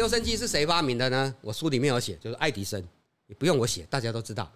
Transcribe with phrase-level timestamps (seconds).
[0.00, 1.34] 留声机是谁发明的呢？
[1.42, 2.82] 我书里面有写，就是爱迪生，
[3.26, 4.50] 也不用我写，大家都知道，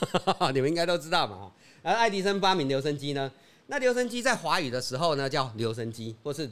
[0.54, 1.52] 你们应该都知道嘛。
[1.82, 3.30] 而爱迪生发明留声机呢，
[3.66, 6.50] 那留声机在华语的时候呢，叫留声机或是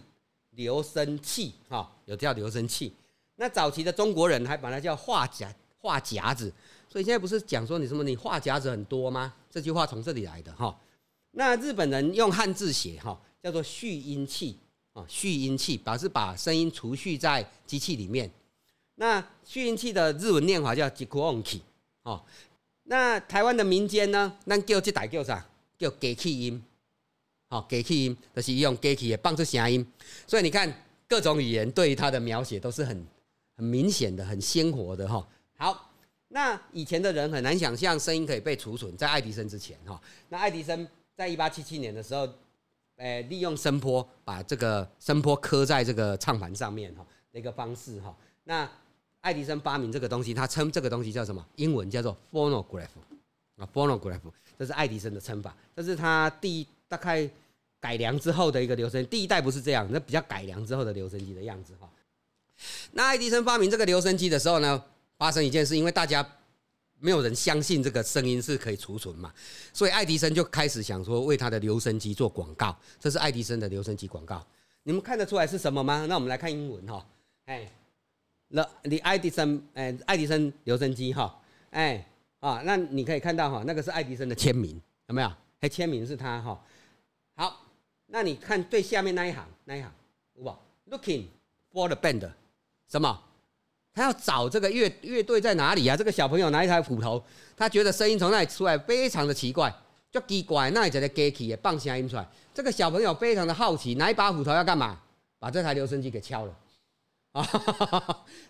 [0.51, 2.93] 留声器，哈，有叫留声器。
[3.37, 6.53] 那早期的中国人还把它叫话夹话夹子，
[6.87, 9.33] 所以现在不是讲说你什么你话夹子很多吗？
[9.51, 10.79] 这句话从这里来的哈。
[11.31, 14.59] 那日本人用汉字写哈，叫做蓄音器
[14.95, 18.31] 啊，蓄音器表示把声音储蓄在机器里面。
[18.95, 21.63] 那蓄音器的日文念法叫吉库音器
[22.05, 22.25] 哦。
[22.85, 25.47] 那台湾的民间呢，那叫这台叫啥？
[25.77, 26.65] 叫机器音，
[27.49, 29.87] 好，机器音就是用机器也放出声音。
[30.27, 30.73] 所以你看
[31.09, 33.07] 各种语言对于它的描写都是很
[33.57, 35.27] 很明显的、很鲜活的哈。
[35.57, 35.91] 好，
[36.29, 40.01] 那以前的人很难想象声音可以被储存在爱迪生之前哈。
[40.29, 40.89] 那爱迪生。
[41.17, 42.29] 在一八七七年的时候，
[42.97, 48.15] 诶，利用声波把这个声波刻在这个唱盘上面哈的一个方式哈。
[48.45, 48.69] 那
[49.21, 51.45] 爱迪生发明这个东西，他称这个东西叫什么？
[51.57, 52.87] 英文叫做 phonograph
[53.57, 54.21] 啊，phonograph，
[54.59, 55.57] 这是爱迪生的称法。
[55.75, 57.29] 这是他第大概
[57.81, 61.91] 改良之后的一个留声，第一代不是这样，那比较改良之后的留声机的样子哈。
[62.93, 64.85] 那爱迪生发明这个留声机的时候呢，
[65.19, 66.27] 发生一件事，因为大家。
[67.01, 69.33] 没有人相信这个声音是可以储存嘛，
[69.73, 72.75] 所以爱迪生就开始想说为他的留声机做广告。
[72.99, 74.45] 这是爱迪生的留声机广告，
[74.85, 76.07] 你们看得出来是什么吗？
[76.09, 77.07] 那我们来看英文哈，
[77.45, 77.71] 哎
[78.51, 81.39] ，the the Edison，哎，爱迪生留声机哈，
[81.71, 82.07] 哎
[82.41, 85.31] 啊，那你可以看到哈，那个是爱迪生的签名，有没有？
[85.61, 86.65] 还签名是他哈。
[87.37, 87.67] 好，
[88.07, 89.93] 那你看最下面那一行，那一行，
[90.37, 90.59] 哇
[90.91, 91.25] ，looking
[91.73, 92.31] for the band，
[92.89, 93.23] 什么？
[93.95, 95.97] 他要找这个乐乐队在哪里啊？
[95.97, 97.23] 这个小朋友拿一台斧头，
[97.57, 99.73] 他觉得声音从那里出来非常的奇怪，
[100.11, 102.29] 就奇怪，那里在那机器也放声音出来。
[102.53, 104.99] 这个小朋友非常的好奇，拿一把斧头要干嘛？
[105.39, 106.57] 把这台留声机给敲了
[107.33, 107.45] 啊！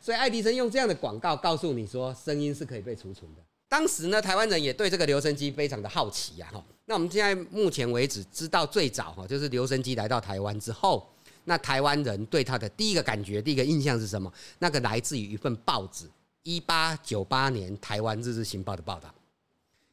[0.01, 3.43] 所以爱迪生用这样的广告告诉你说，声音是可以被储存的。
[3.69, 6.49] 当时呢，台湾人也对这个留声机非常的好奇呀。
[6.53, 11.07] 哈，那我们现在目前为止知道最早哈，就是留声机来到台湾之后。
[11.45, 14.33] 那台湾人对他的第一个感觉、第一个印象是什么？
[14.59, 16.09] 那个来自于一份报纸，
[16.43, 19.13] 一八九八年《台湾日日新报》的报道。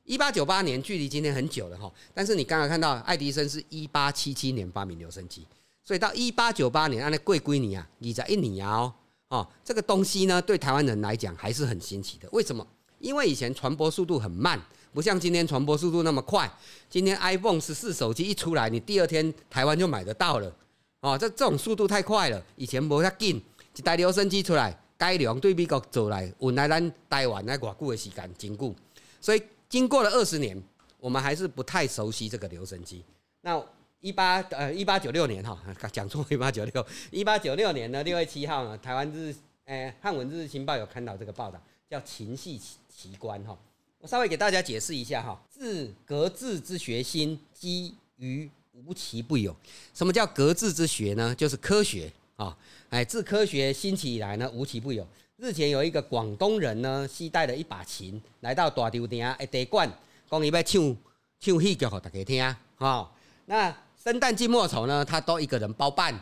[0.03, 5.45] 一八九八年距离今天很久了哈，但是你刚刚看到爱迪生是一八七七年发明留声机，
[5.83, 8.93] 所以到一八九八年，按那贵归你啊，你在一年啊
[9.29, 12.27] 哦，这个东西呢，对台湾人来讲还是很新奇的。
[12.31, 12.65] 为什么？
[12.99, 14.59] 因为以前传播速度很慢，
[14.91, 16.51] 不像今天传播速度那么快。
[16.89, 20.53] 今天 iPhone 十四手机一出来，你第二天台湾就买得到了。
[21.01, 23.41] 哦，这这种速度太快了，以前无遐紧，
[23.75, 28.75] 一台留声机出来改良对美国做来，运来咱台湾那偌久的时间，真久。
[29.19, 30.61] 所以经过了二十年，
[30.99, 33.03] 我们还是不太熟悉这个留声机。
[33.41, 33.59] 那
[33.99, 35.59] 一八呃一八九六年哈，
[35.91, 39.33] 讲错一八九六，一八九六年呢六月七号呢，台湾日
[39.65, 43.57] 诶汉文日日新报有看到这个报道，叫秦系奇观哈。
[43.97, 48.47] 我稍微给大家解释一下哈，自格致之学心基于。
[48.73, 49.55] 无奇不有，
[49.93, 51.35] 什么叫格致之学呢？
[51.35, 52.57] 就是科学啊！
[52.89, 55.05] 哎，自科学兴起以来呢，无奇不有。
[55.37, 59.91] 日前有一个广东人呢，携带了一把琴来到大酒店一地馆，
[60.29, 60.97] 讲伊要唱
[61.39, 63.11] 唱戏剧给大家听哈。
[63.45, 66.17] 那生旦净末丑呢，他都一个人包办，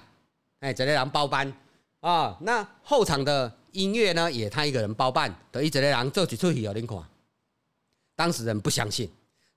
[0.59, 1.51] 哎，这类人包办
[1.99, 2.37] 啊。
[2.41, 6.97] 那后场的音乐呢，也他一个人包办，等于这类人做几出戏给恁看。
[8.15, 9.09] 当事人不相信。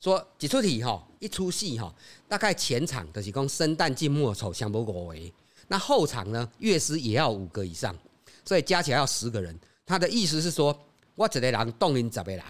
[0.03, 1.95] 说几出题哈，一出戏哈，
[2.27, 5.33] 大概前场的是讲生旦净末丑相不五为，
[5.69, 7.97] 那后场呢乐师也要五个以上，
[8.45, 9.57] 所以加起来要十个人。
[9.87, 10.77] 他的意思是说，
[11.15, 12.43] 我一个人动员十个人，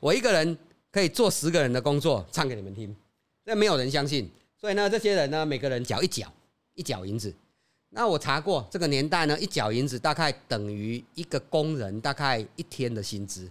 [0.00, 0.58] 我一个人
[0.90, 2.92] 可以做十个人的工作，唱给你们听。
[3.44, 4.28] 那没有人相信，
[4.60, 6.26] 所以呢，这些人呢，每个人缴一角
[6.74, 7.32] 一角银子。
[7.90, 13.48] 那我查过，这个年代呢，一角银子大概等于一个工人大概一天的薪资。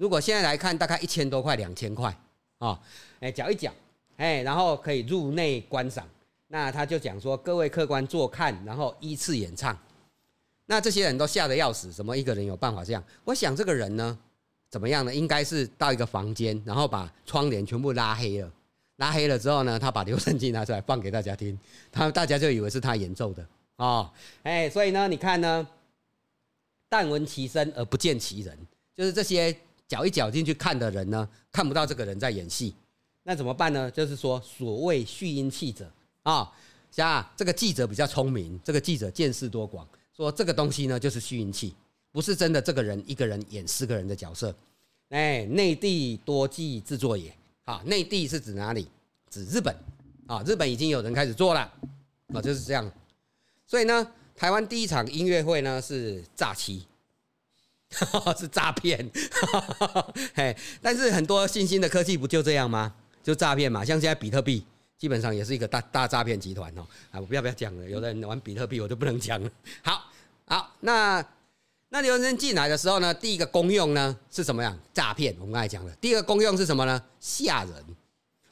[0.00, 2.16] 如果现在来看，大概一千多块、两千块
[2.56, 2.80] 啊，
[3.20, 3.70] 哎，讲一讲，
[4.16, 6.08] 哎，然后可以入内观赏。
[6.48, 9.78] 那他就讲说，各位客官坐看，然后依次演唱。
[10.64, 13.04] 那这些人都吓得要死，怎么一个人有办法这样？
[13.24, 14.18] 我想这个人呢，
[14.70, 15.14] 怎么样呢？
[15.14, 18.50] 应该是到一个房间，然后把窗帘全部拉黑了。
[18.96, 21.58] 拉黑了之后呢，他把留声机拿出来放给大家听，
[21.92, 24.10] 他大家就以为是他演奏的哦，
[24.44, 25.68] 哎，所以呢，你看呢，
[26.88, 28.58] 但闻其声而不见其人，
[28.96, 29.54] 就是这些。
[29.90, 32.72] 搅一搅进去看的人呢，看不到这个人在演戏，
[33.24, 33.90] 那怎么办呢？
[33.90, 35.90] 就是说，所谓蓄音记者
[36.22, 36.48] 啊，
[36.92, 39.84] 像这个记者比较聪明，这个记者见识多广，
[40.16, 41.74] 说这个东西呢就是蓄音器，
[42.12, 44.54] 不是真的这个人一个人演四个人的角色。
[45.08, 47.34] 哎，内地多技制作也，
[47.64, 48.86] 啊，内地是指哪里？
[49.28, 49.74] 指日本
[50.28, 51.60] 啊，日本已经有人开始做了
[52.32, 52.88] 啊，就是这样。
[53.66, 54.06] 所以呢。
[54.36, 56.86] 台湾第一场音乐会呢是诈欺，
[58.38, 59.10] 是诈骗，
[60.34, 62.94] 嘿，但是很多新兴的科技不就这样吗？
[63.22, 64.64] 就诈骗嘛，像现在比特币
[64.96, 66.86] 基本上也是一个大大诈骗集团哦。
[67.10, 69.50] 啊，我不要不要讲了，有的人玩比特币我就不能讲了。
[69.82, 70.10] 好，
[70.46, 71.24] 好，那
[71.88, 74.78] 那留声进来的时候呢，第一个功用呢是什么样？
[74.94, 75.92] 诈骗，我们刚才讲了。
[76.00, 77.02] 第二个功用是什么呢？
[77.18, 77.74] 吓人。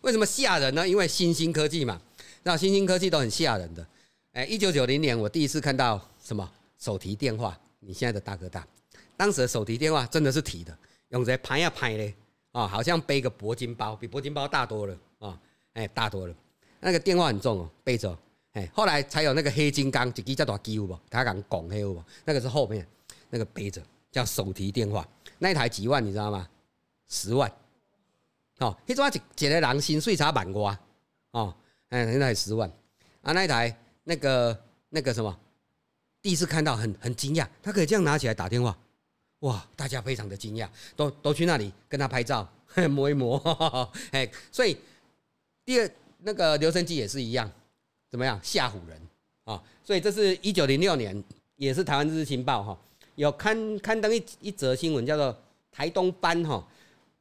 [0.00, 0.86] 为什么吓人呢？
[0.86, 2.00] 因为新兴科技嘛，
[2.42, 3.86] 那新兴科技都很吓人的。
[4.32, 6.48] 哎，一九九零年我第一次看到什么
[6.78, 8.66] 手提电话，你现在的大哥大。
[9.18, 10.78] 当时的手提电话真的是提的，
[11.08, 12.14] 用在拍呀拍嘞，
[12.52, 15.36] 啊，好像背个铂金包，比铂金包大多了啊，
[15.72, 16.34] 哎，大多了。
[16.78, 18.16] 那个电话很重哦，背着，
[18.52, 20.96] 哎，后来才有那个黑金刚，一支叫大机不？
[21.10, 22.00] 他敢拱黑不？
[22.24, 22.86] 那个是后面
[23.28, 23.82] 那个背着
[24.12, 25.04] 叫手提电话，
[25.38, 26.48] 那台几万，你知道吗？
[27.08, 27.52] 十万，
[28.60, 30.78] 哦，那种一一个人薪水差万瓜，
[31.32, 31.52] 哦，
[31.88, 32.70] 哎，那台十万，
[33.22, 35.36] 啊，那一台那个那个什么，
[36.22, 38.78] 第一次看到很很惊讶，他可以这样拿起来打电话。
[39.40, 42.48] 哇，大家非常的惊讶，都都去那里跟他拍照，
[42.90, 43.38] 摸一摸，
[44.10, 44.76] 哎，所以
[45.64, 47.50] 第二那个留声机也是一样，
[48.10, 49.00] 怎么样吓唬人
[49.44, 49.62] 啊？
[49.84, 51.22] 所以这是一九零六年，
[51.56, 52.78] 也是台湾日日新报哈，
[53.14, 55.36] 有刊刊登一一则新闻，叫做
[55.70, 56.66] 台东班哈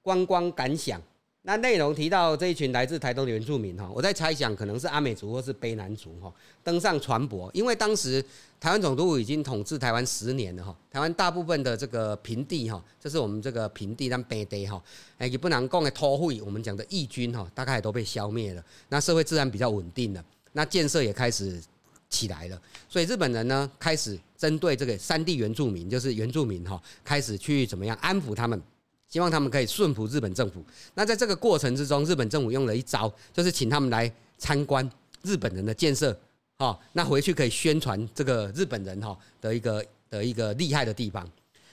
[0.02, 1.02] 观光感想。
[1.48, 6.30] 那内容提到这一群来自台东的原住民哈，我在猜想可能是阿美族或是卑南族哈，
[6.62, 8.22] 登上船舶，因为当时
[8.60, 14.84] 台湾总督已经统治台湾十年了哈，台湾大部分的这个平地哈，这是我们这个平地但卑地哈，
[15.18, 20.22] 哎也不能讲的托会，我们讲的义军哈，大概也都被消灭了，那社会自然比较稳定了，
[20.52, 21.64] 那建设也开始
[22.10, 28.62] 起来了，所以日本人呢开始针对这个山地原住民，就是原住民哈，开始去怎么样安抚他们。
[29.08, 30.64] 希望他们可以顺服日本政府。
[30.94, 34.88] 那在这个过程之中，日本政府用了一招，就是请他们来参观
[35.24, 36.18] 日本人的建设，
[36.58, 41.30] 哈，那回去可以宣传这个日本人哈的一个的一个厉害的地方。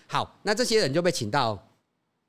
[0.07, 1.61] 好，那这些人就被请到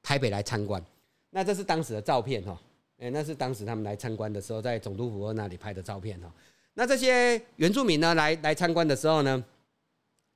[0.02, 0.84] 台北来参观。
[1.30, 2.60] 那这是当时的照片哈，
[2.98, 6.32] 哎，那是当时他们来参观的时候，在总督府那里拍的照片哈。
[6.74, 9.44] 那这些原住民呢，来来参观的时候呢，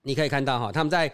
[0.04, 1.12] 你可以看到哈，他们在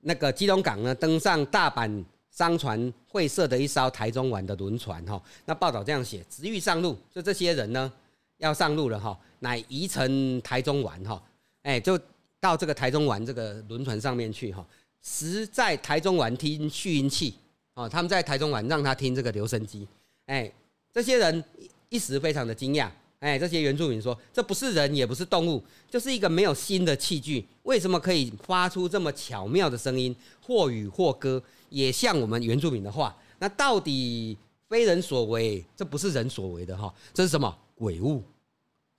[0.00, 2.04] 那个基隆港呢登上大阪。
[2.32, 7.92] 商船会社的一艘台中湾的轮船哈，那报道这样写：直欲上路，就这些人呢
[8.38, 11.22] 要上路了哈，乃移乘台中湾哈，
[11.62, 11.98] 哎，就
[12.40, 14.66] 到这个台中湾这个轮船上面去哈，
[15.02, 17.34] 实在台中湾听蓄音器
[17.74, 19.86] 哦，他们在台中湾让他听这个留声机，
[20.24, 20.50] 哎，
[20.92, 21.44] 这些人
[21.90, 22.88] 一时非常的惊讶。
[23.20, 27.46] 哎，这些原住民说，这不是人，也不是动物，就是一个没有心的器具。
[27.62, 30.12] 为什么可以发出这么巧妙的声音，
[30.44, 31.40] 或语或歌，
[31.72, 33.16] 也像我们原住民的话？
[33.38, 34.38] 那到底
[34.68, 36.92] 非人所为，这不是人所为的哈？
[37.12, 38.22] 这是什么鬼物？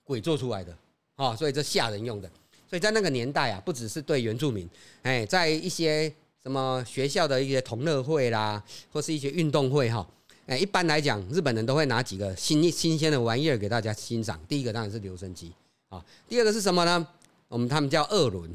[0.02, 0.76] 鬼做出来的
[1.16, 1.34] 啊？
[1.34, 2.30] 所以这吓人用的。
[2.68, 4.68] 所以在那个年代啊，不只是对原住民，
[5.02, 6.12] 哎，在一些
[6.42, 8.62] 什么学校的一些同乐会啦，
[8.92, 10.06] 或是一些运动会哈。
[10.46, 14.38] 哎，一般来讲，日本人都会拿几个新新鲜的玩意儿给大家欣赏。
[14.46, 15.52] 第一个当然是留声机
[15.88, 17.06] 啊，第二个是什么呢？
[17.48, 18.50] 我们他们叫二轮，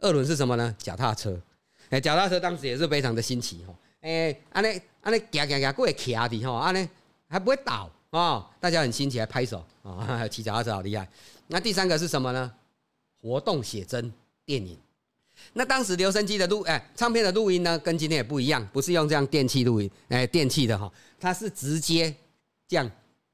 [0.00, 0.74] 二轮是什么呢？
[0.78, 1.40] 脚踏车。
[1.90, 3.74] 哎，脚踏车当时也是非常的新奇哈。
[4.00, 6.88] 哎，安尼安尼行行行，过会骑的哈，安尼
[7.28, 11.06] 还不会倒啊，大家很新奇，还拍手啊， 骑脚踏车好厉害。
[11.48, 12.50] 那第三个是什么呢？
[13.20, 14.12] 活动写真
[14.46, 14.78] 电影。
[15.52, 22.14] 那当时留声机的录，哎，唱片的录音呢，跟今天也不一样，不是用这样电器录音，哎，电器的哈，它是直接
[22.68, 22.88] 这样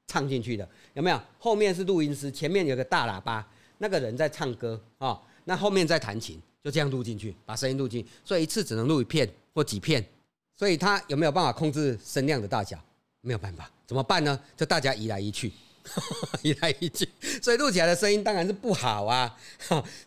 [0.07, 1.21] 唱进去的，有没有？
[1.37, 3.45] 后面是录音师，前面有个大喇叭，
[3.77, 10.05] 那个人在唱歌啊，那后面在弹琴，就这样录进去，把声音录进，所以一次只能录一片或几片，
[10.53, 12.77] 所以他有没有办法控制声量的大小？
[13.21, 14.37] 没有办法，怎么办呢？
[14.57, 15.49] 就大家移来移去，
[16.43, 17.07] 移来移去，
[17.41, 19.33] 所以录起来的声音当然是不好啊，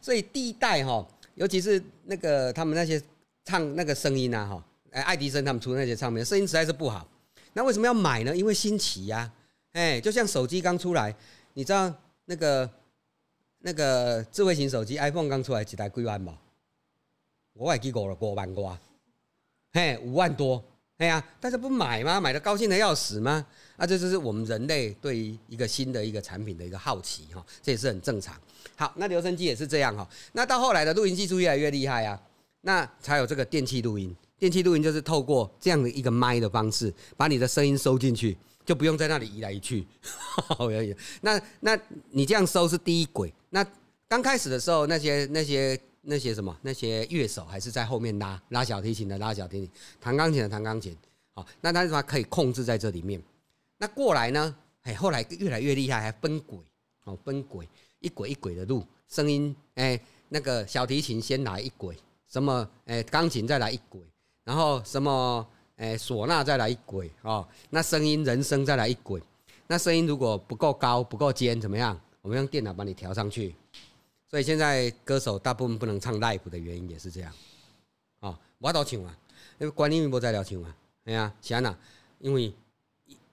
[0.02, 1.08] 所以第一代哈。
[1.34, 3.02] 尤其是那个他们那些
[3.46, 7.08] 唱那个声音啊，哈，哎，爱迪生他们出那些唱片，声音实在是不好。
[7.54, 8.36] 那为什么要买呢？
[8.36, 9.32] 因为新奇呀，
[9.72, 11.16] 哎，就像手机刚出来，
[11.54, 11.90] 你知道
[12.26, 12.70] 那个
[13.60, 16.38] 那个智慧型手机 iPhone 刚出来几台贵万吧？
[17.54, 18.78] 我也记过了，过万瓜，
[19.72, 20.62] 嘿，五万多，
[20.98, 22.20] 哎呀，大家不买吗？
[22.20, 23.44] 买的高兴的要死吗？
[23.76, 28.34] 啊，这就是我们人类对于一个新的一个产品的一个好奇哈，这也是很正常。
[28.76, 30.08] 好，那留声机也是这样哈。
[30.32, 32.20] 那到后来的录音技术越来越厉害啊，
[32.62, 34.14] 那才有这个电气录音。
[34.38, 39.86] 电气录音就是透过这样的一个麦的方式，把你的声音收进去，就不用在那里移来移去。
[41.20, 41.78] 那那
[42.10, 43.32] 你这样收是第一轨。
[43.50, 43.66] 那
[44.08, 50.96] 刚开始的时候，那些那些那些什么那些乐手还是在后面拉拉小提琴的拉小提琴，弹钢琴的弹钢琴。
[51.32, 53.22] 好，那他说可以控制在这里面。
[53.78, 54.56] 那过来呢？
[54.82, 56.58] 哎，后来越来越厉害，还分轨
[57.04, 61.96] 哦，分轨一轨一轨的录声音，哎，那个小提琴先来一轨，
[62.28, 64.00] 什么哎钢琴再来一轨，
[64.44, 69.22] 然后什么哎唢呐再来一轨哦，那声音人声再来一轨，
[69.66, 72.00] 那声音如果不够高不够尖怎么样？
[72.22, 73.54] 我们用电脑帮你调上去。
[74.30, 77.32] 所以现在歌手大部分不能唱 live 的原因也是这样，
[78.20, 79.18] 哦，我都唱啊，
[79.58, 81.76] 因为管理员不在了唱啊，哎呀，是安那？
[82.20, 82.52] 因为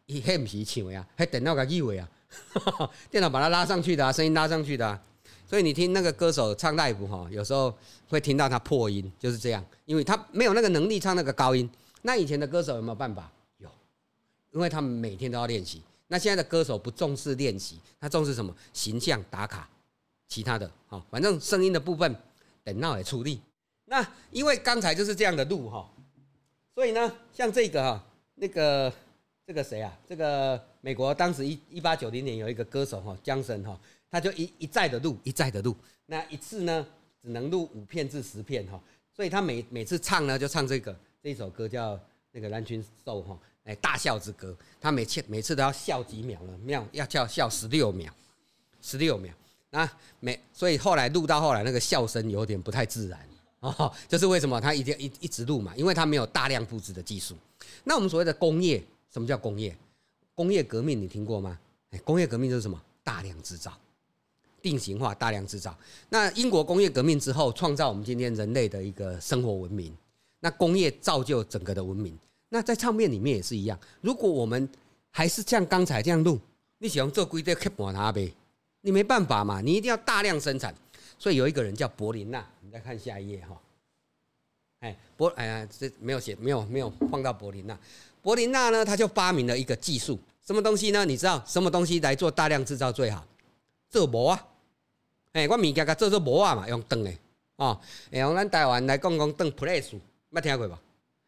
[0.08, 2.10] 伊迄毋是唱的啊，迄电脑甲以为啊，
[3.12, 5.00] 电脑把它拉上去的啊，声音拉上去的啊，
[5.48, 7.72] 所以你听那个歌手唱 live 哈，有时候
[8.10, 11.70] 会听到他破音，就是这样，因为他没有那个能力唱那个高音。
[12.01, 13.32] 那以前的歌手有没有办法？
[13.60, 13.70] 有，
[14.51, 15.82] 因为他们每天都要练习。
[16.08, 18.56] 那现在的歌手不重视练习，他重视什么？
[18.74, 19.70] 形象打卡。
[20.27, 22.15] 其他的，好，反正声音的部分，
[22.63, 23.41] 等闹也处理。
[23.86, 25.89] 那因为刚才就是这样的路哈，
[26.75, 28.05] 所以呢，像这个哈，
[28.36, 28.93] 那个
[29.46, 29.98] 这个谁啊？
[30.07, 33.79] 这个美国当时一一八九零年有一个歌手哈，江神哈，
[34.12, 36.86] 他就一一再的录，一再的录，那一次呢
[37.22, 38.77] 只能录五片至十片哈，
[39.15, 40.93] 所以他每每次唱呢就唱这个
[41.24, 41.98] 这一首歌叫
[42.31, 46.57] 那个蓝群兽哈，哎大笑之歌，他每次每次都要笑几秒呢？
[46.65, 48.13] 秒要叫笑十六秒，
[48.81, 49.34] 十六秒。
[49.70, 53.20] 那没，所以后来录到后来，那个笑声有点不太自然
[53.60, 53.92] 哦。
[54.08, 55.74] 就是为什么他一定一一直录嘛？
[55.76, 57.36] 因为他没有大量布置的技术。
[57.84, 59.76] 那我们所谓的工业，什么叫工业？
[60.34, 61.60] 工业革命你听过吗？
[61.92, 62.82] 哎，工业革命就是什么？
[63.04, 63.72] 大量制造、
[64.62, 65.78] 定型化、大量制造。
[66.10, 69.96] 那英国工业革命之后，创造我们今天人类的一个生活文明。
[70.40, 72.18] 那工业造就整个的文明。
[72.50, 73.78] 那在唱片里面也是一样。
[74.02, 74.70] 如果我们
[75.10, 76.40] 还是像刚才这样录，
[76.78, 78.34] 你喜欢做规则刻板它呗？
[78.88, 80.74] 你没办法嘛，你一定要大量生产，
[81.20, 83.62] 所以有一个人叫柏林纳，你再看下一页哈，
[84.79, 87.77] 哎，柏哎呀，这没有写，没有没有放到柏林纳。
[88.22, 91.03] 柏林纳呢，他就发明了一个技术，什么东西呢？
[91.03, 93.27] 你知道什么东西来做大量制造最好？
[93.89, 94.48] 做膜啊，
[95.34, 97.12] 哎，我物件甲做做膜啊嘛，用灯的
[97.58, 97.77] 哦，
[98.10, 100.79] 哎用咱台湾来讲讲灯 press，没听过吧？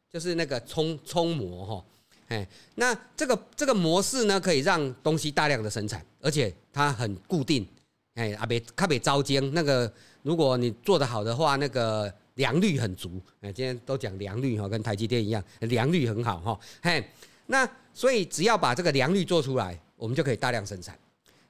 [0.10, 1.86] 就是那个冲冲膜哈。
[2.30, 7.68] 哎，那这个这个模式呢，可以让东西大量的生产，而且它很固定。
[8.14, 13.20] 哎，阿别卡别招尖，那个如果你做得好的话，那个良率很足。
[13.42, 16.60] 哎，今天都讲良率哈，跟台积电一样，良率很好哈。
[16.84, 17.04] 嘿，
[17.48, 20.98] 那所以只要把这个良率做出来，我们就可以大量生产。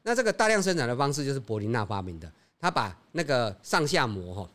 [0.03, 4.49] 那这个大量生产的方式就是柏林纳发明的，他把那个上下膜哈，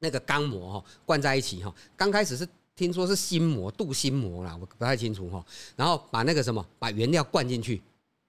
[0.00, 2.48] 那个钢膜哈灌在一起哈，刚开始是。
[2.80, 5.44] 听说是心膜镀心膜啦，我不太清楚哈。
[5.76, 7.82] 然后把那个什么，把原料灌进去，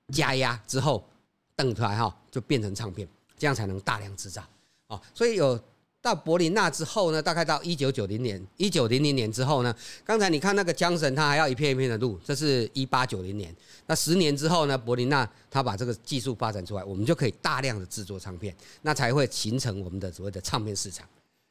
[0.09, 1.01] 加压之后，
[1.55, 4.43] 等出来哈，就变成唱片，这样才能大量制造
[4.87, 5.01] 哦。
[5.13, 5.57] 所以有
[6.01, 13.55] 到柏林纳之后呢，大概到一九九零年，一九零零年之后呢，刚才你看那个江神，他还要一片一片的录，这是一八九零年。
[13.85, 21.07] 那十年之后呢，柏林纳他把这个技术发展出来，我们就可以大量的制作唱片，那才会形成我们的所谓的唱片市场。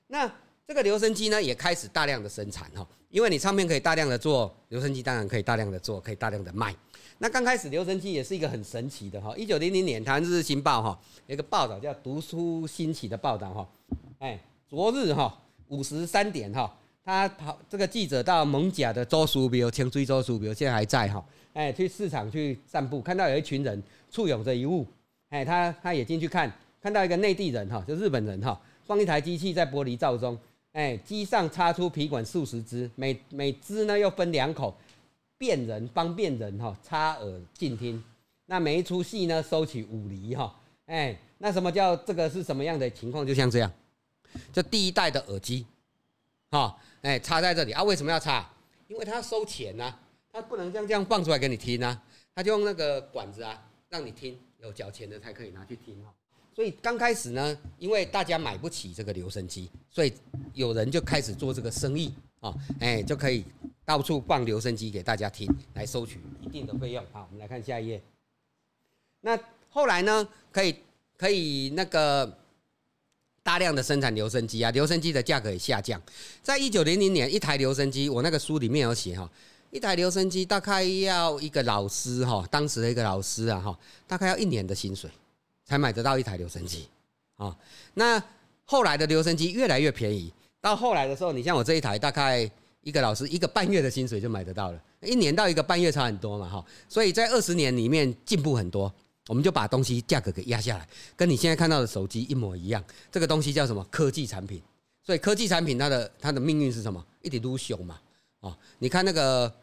[0.08, 0.30] 那
[0.70, 6.72] 这个留声机呢，也开始大量的生产哈，因为你唱片可以大量的做，留声机当然可以大量的做，可以大量的卖。
[7.18, 10.96] 那刚开始留声机也是一个很神奇的哈，一九零零年台湾日日新报哈
[11.26, 13.68] 有一个报道叫“读书兴起”的报道哈，
[14.20, 15.36] 哎，昨日哈
[15.66, 16.72] 五十三点哈，
[17.04, 24.86] 他跑这个记者到蒙甲的周书标，清水周书标现在还在哈，哎，去市场去散步，看到有一群人簇拥着一物，
[25.30, 26.48] 哎，他他也进去看，
[26.80, 30.38] 看到一个内地人哈，就日本人哈，放一台机器在玻璃罩中。
[30.72, 34.72] 哎，机上插出皮管数十支，每每支呢又分两口，
[35.36, 38.02] 辨人方便人哈插耳静听。
[38.46, 40.54] 那每一出戏呢收取五厘哈。
[40.86, 43.26] 哎，那什么叫这个是什么样的情况？
[43.26, 43.72] 就像这样，
[44.52, 45.66] 这第一代的耳机，
[46.50, 47.82] 哈，哎插在这里啊？
[47.82, 48.48] 为什么要插？
[48.86, 49.92] 因为他收钱呐，
[50.32, 52.00] 他不能像这样放出来给你听啊，
[52.34, 56.12] 他就用那个管子啊让你听，有缴钱的才可以拿去听哈。
[56.60, 60.12] 所以刚开始呢，因为大家买不起这个留声机，所以
[60.52, 63.42] 有人就开始做这个生意啊，哎，就可以
[63.82, 67.02] 到处放留声机给大家听，来收取一定的费用。
[67.12, 68.02] 好，我们来看下一页。
[69.22, 69.40] 那
[69.70, 70.76] 后来呢，可以
[71.16, 72.30] 可以那个
[73.42, 75.98] 大量的生产留声机啊，留声机的价格也下降。
[76.42, 79.26] 在一九零零年，一台留声机，我那个书里面有写哈，
[79.70, 85.10] 一台留声机大概要一个老师哈，当时的一个老师啊哈，大概要一年的薪水。
[85.70, 86.88] 才买得到一台留声机，
[87.36, 87.56] 啊，
[87.94, 88.20] 那
[88.64, 92.50] 后来的留声机越来越便宜，到后来的时候，你像我这一台，大概
[92.80, 98.92] 一个老师一个半月的薪水就买得到了，一年到一个半月差很多嘛，哈，所以在二十年里面进步很多，
[99.28, 104.60] 我们就把东西价格给压下来，跟你现在看到的手机一模一样，这个东西叫什么科技产品？
[105.04, 107.06] 所以科技产品它的它的命运是什么？
[107.22, 108.00] 一点都熊嘛，
[108.40, 109.54] 哦，你看那个。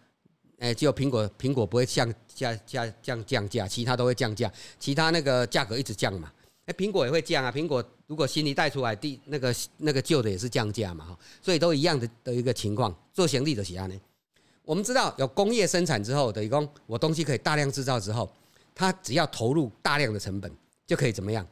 [0.59, 6.31] 哎，只有苹果，苹果不会降价降降降价，其他都会降价，其他那个价格一直降嘛。
[6.65, 12.93] 哎，苹果也会降啊，苹果如果新一代出来，第那个那个旧的也是降价嘛哈，所以都一样的的一个情况。
[13.13, 13.95] 做行李的喜安呢，
[14.63, 18.29] 我们知道有工业生产之后，等于讲我东西可以大量制造之后，
[18.75, 20.51] 它只要投入大量的成本，
[20.85, 21.47] 就可以怎么样，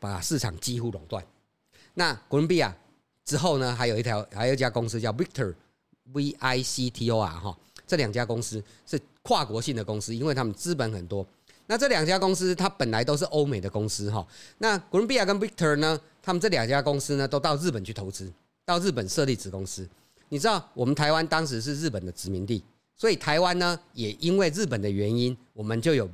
[0.00, 1.24] 把市场几乎垄断。
[1.94, 2.76] 那哥伦比亚
[3.24, 7.56] 之后呢，还有一条，还有一家公司叫 Victor，V I C T O R 哈，
[7.86, 11.26] 这两家公司是跨国性的公司，因为他们资本很多。
[11.68, 14.24] 那这两家公司，它本来都是欧美的公司哈。
[14.58, 18.32] 那哥伦比亚跟 Victor 呢，他们这两家公司呢，都到日本去投资，
[18.64, 19.88] 到日本设立子公司。
[20.28, 22.62] 你知道，我们台湾当时是日本的殖民地，
[22.96, 26.06] 所以台湾呢，也因为日本的原因，我们就有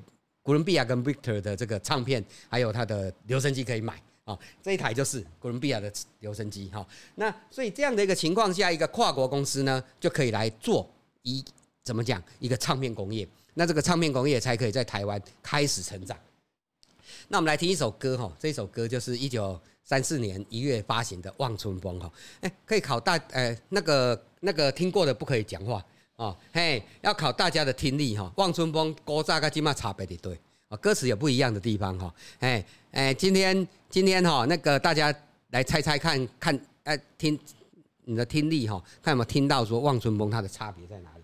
[0.43, 4.39] 哥伦比亚跟 Victor 的这个唱片，还有它的留声机可以买啊。
[4.63, 6.87] 这一台就是哥伦比亚的留声机哈。
[7.17, 10.91] 那所以这样的一个情况下，一个跨国公司呢，就可以来做
[11.23, 11.45] 一
[11.85, 13.27] 怎么讲一个唱片工业。
[13.55, 16.17] 那这个唱片工业才可以在台湾开始成长。
[17.29, 22.11] 那我们来听一首歌哈，这首歌就是一九三四年一月发行的《望春风》哈。
[22.41, 25.85] 哎，可以考大，呃，那个那个听过的不可以讲话
[26.17, 28.25] 哦，嘿，要考大家的听力哈。
[28.37, 32.15] 《望春风》歌炸个起码差别的对啊，歌词有不一样的地方哈。
[32.39, 35.15] 哎哎，今天今天哈，那个大家
[35.51, 37.39] 来猜猜看看，哎，听
[38.05, 41.22] 你的听力哈，看有没有听到说《望春风》它的差别在哪里？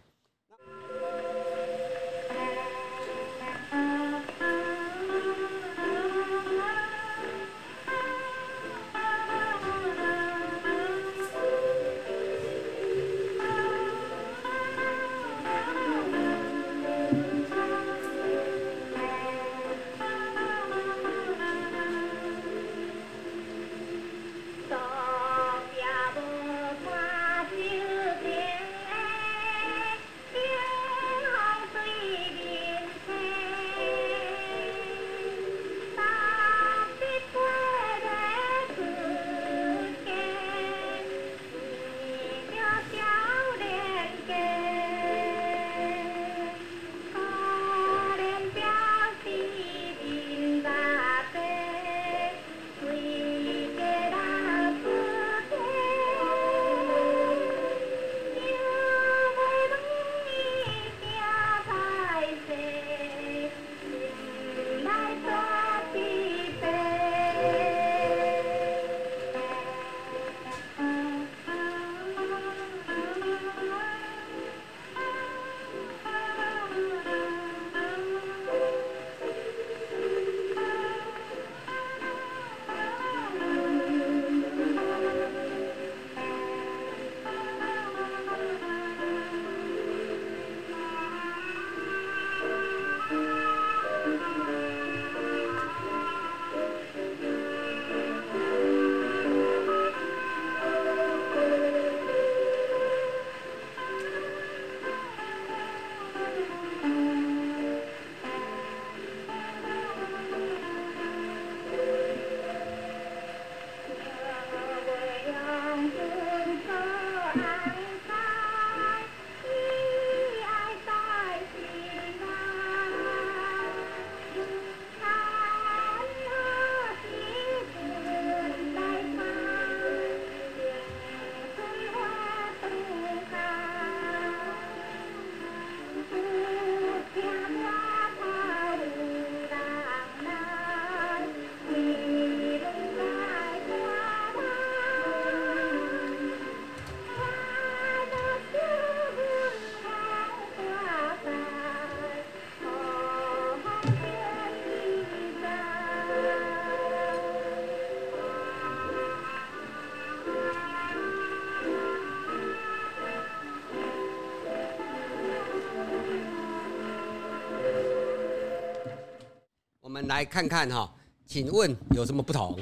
[170.09, 170.91] 来看看哈，
[171.27, 172.59] 请问有什么不同？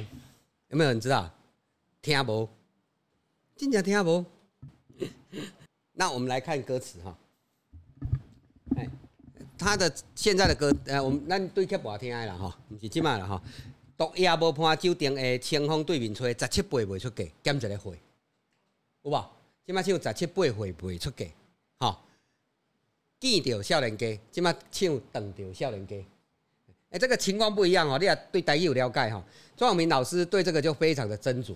[0.69, 1.33] 有没有人知道？
[2.03, 2.49] 听不？
[3.57, 4.25] 真正听不？
[5.95, 7.17] 那我们来看歌词哈。
[8.77, 8.91] 哎，
[9.57, 13.41] 他的现在的歌，呃，我们咱对曲不好听爱了哈，不是即卖了哈。
[13.97, 17.99] 独夜无伴酒店的清风对面吹，十七八未出价，减一个会，
[19.03, 19.25] 有无？
[19.65, 21.25] 即卖唱十七八会未出价，
[21.79, 22.03] 哈。
[23.21, 25.97] 见着少年家，即卖唱等着少年家。
[26.99, 29.23] 这个情况不一样哦，你要对台语有了解哈。
[29.57, 31.55] 庄永明老师对这个就非常的斟酌，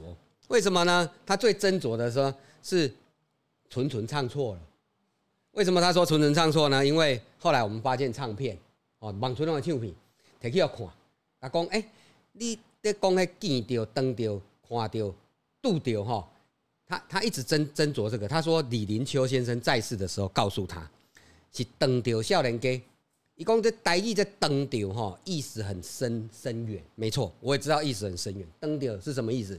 [0.48, 1.10] 为什么呢？
[1.24, 2.92] 他最斟酌的说是
[3.68, 4.60] 纯纯唱错了。
[5.52, 6.84] 为什么他说纯纯唱错呢？
[6.84, 8.56] 因为后来我们发现唱片
[9.00, 9.92] 哦，网传那种唱片，
[10.40, 10.86] 摕去要看，
[11.40, 11.84] 他讲哎，
[12.32, 15.14] 你在讲迄见到、登到、看到、
[15.60, 16.28] 度到哈，
[16.86, 18.26] 他他一直斟斟酌这个。
[18.26, 20.88] 他说李林秋先生在世的时候告诉他，
[21.52, 22.80] 是登到少年家。
[23.40, 26.84] 一共这台语这登到哈，意思很深深远。
[26.94, 28.46] 没错，我也知道意思很深远。
[28.60, 29.58] 登到是什么意思？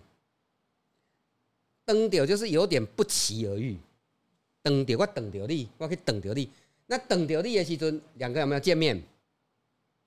[1.83, 3.75] 登到就是有点不期而遇。
[4.61, 6.47] 登到我等到你，我去等到你。
[6.85, 9.01] 那等到你的时阵，两个有没有见面？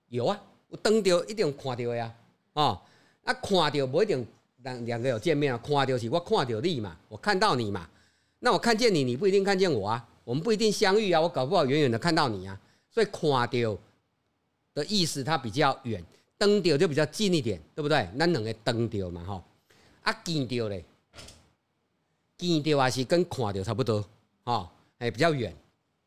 [0.08, 2.14] 有啊，我登到一定看到呀。
[2.52, 2.80] 哦，
[3.24, 4.24] 啊，看到不一定
[4.58, 5.58] 两两个有见面啊。
[5.58, 7.90] 看到是我看到你嘛，我看到你嘛。
[8.38, 10.08] 那我看见你，你不一定看见我啊。
[10.22, 11.20] 我们不一定相遇啊。
[11.20, 12.60] 我搞不好远远的看到你啊。
[12.94, 13.78] 所以看到
[14.72, 16.02] 的意思它比较远，
[16.38, 18.08] 登到就比较近一点，对不对？
[18.14, 19.44] 那两个登到嘛，哈。
[20.04, 20.84] 啊，见到嘞，
[22.38, 24.04] 见到还是跟看到差不多，
[24.44, 25.52] 哈，哎，比较远，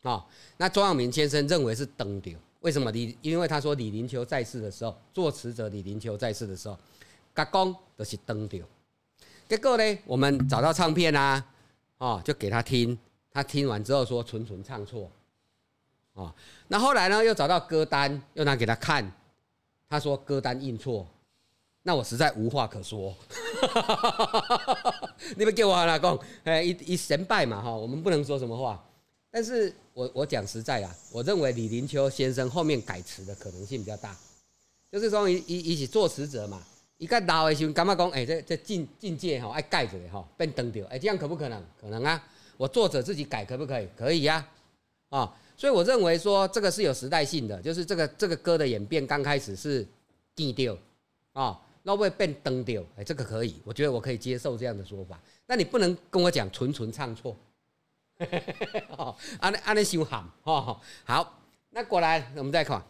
[0.04, 0.26] 啊。
[0.56, 2.32] 那庄耀明先生认为是登到。
[2.62, 3.18] 为什么李？
[3.22, 6.78] 因为他说李林秋在世的时候，作词者李林秋在世的时候，
[7.36, 8.66] 甲讲都是登掉。
[9.50, 11.46] 结果呢，我们找到唱片啊，
[11.98, 12.98] 哦，就给他听。
[13.32, 15.12] 他听完之后说纯纯唱错，
[16.18, 16.34] 哦，
[16.68, 19.10] 那后来呢，又找到歌单，又拿给他看，
[19.88, 21.08] 他说歌单印错。
[21.84, 23.16] 那我实在无话可说。
[25.38, 28.84] 你们给我来讲，哎，一一神拜嘛，哈，我们不能说什么话。
[29.30, 34.18] 但是我我讲实在啊，我认为李林秋先生后面改词的可能性比较大，
[34.92, 36.64] 就是说一一一起作词者嘛，
[36.98, 38.10] 一个老的时候干嘛讲？
[38.10, 41.64] 哎，这这境境界哈，爱盖着的哈，变登掉，哎，这样可不可能？
[41.80, 42.22] 可能啊，
[42.58, 43.88] 我作者自己改可不可以？
[43.96, 44.46] 可以呀，
[45.10, 49.86] 啊，所以我认为说这个是有时代性的，就是这个这个歌的演变刚开始是
[50.36, 50.78] 低调
[51.34, 55.20] 啊，那会变登掉，哎，这个可以，我觉得我可以接受这样的说法。
[55.48, 57.36] 那你不能跟我讲纯纯唱错。
[58.98, 61.40] 哦，安尼安尼想喊哦，好，
[61.72, 62.84] 那过来我们再看，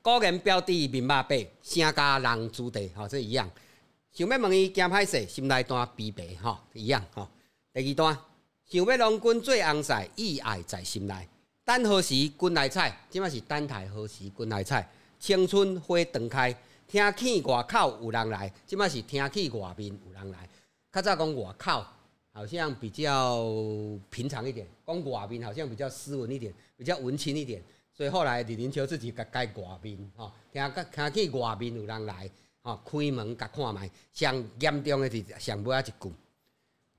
[0.00, 3.50] 个人标的明码白，声家人主地，好，这一样。
[4.12, 7.28] 想要问伊惊歹势，心内单悲白，哈，一样哈。
[7.72, 8.18] 第二段，
[8.64, 11.28] 想要郎君最红晒，意爱在心内。
[11.68, 12.98] 等何时君来采？
[13.10, 14.88] 即摆是等待何时君来采？
[15.20, 16.50] 青春花断开，
[16.86, 20.48] 听起外口有人来，即摆是听起外面有人来。
[20.90, 21.84] 较早讲外口。
[22.30, 23.44] 好像比较
[24.10, 27.60] 平常一点，讲外面好像比较斯文一点，比较文青一点，
[27.92, 32.30] 所以后来李林秋自己改改外面，吼，听听见寡兵有人来，
[32.62, 36.12] 吼，开门甲看卖，上严重的是上尾一句，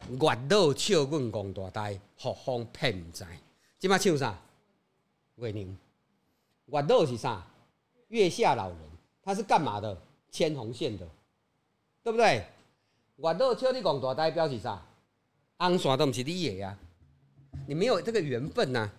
[0.09, 3.23] 月老笑阮戆大呆，何方骗唔知？
[3.79, 4.37] 即摆唱啥？
[5.39, 5.67] 月娘，
[6.67, 7.45] 月老是啥？
[8.09, 8.77] 月下老人，
[9.23, 9.97] 他是干嘛的？
[10.31, 11.07] 牵红线的，
[12.03, 12.45] 对不对？
[13.17, 14.81] 月老笑你戆大呆，表示啥？
[15.57, 16.77] 红线都不是你的呀，
[17.67, 18.89] 你没有这个缘分呐，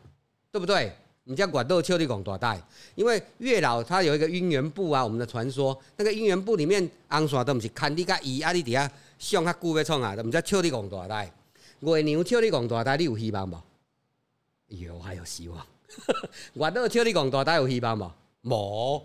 [0.50, 0.92] 对不对？
[1.24, 2.61] 你叫管豆秋的广大带，
[2.96, 11.33] 因为月老他有一个姻缘簿啊，我们的传说，那个姻缘簿里面红线都不是看你甲伊啊，你底下上较久要创啊，都唔知秋的广大带。
[11.81, 13.62] 月娘秋的广大带，你有希望无？
[14.68, 15.64] 有还有希望。
[16.55, 18.11] 管豆秋的广大带有希望无？
[18.44, 19.03] 冇。